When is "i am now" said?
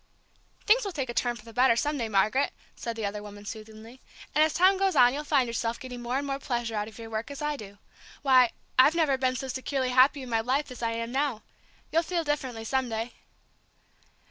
10.81-11.43